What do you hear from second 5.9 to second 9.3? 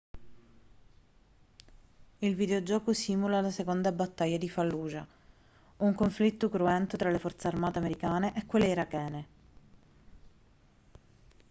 conflitto cruento tra le forze armate americane e quelle irachene